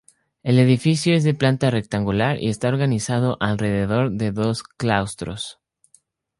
El 0.41 0.57
edificio 0.57 1.13
es 1.13 1.23
de 1.23 1.35
planta 1.35 1.69
rectangular 1.69 2.41
y 2.41 2.49
está 2.49 2.69
organizado 2.69 3.37
alrededor 3.39 4.11
de 4.11 4.31
dos 4.31 4.63
claustros. 4.63 5.59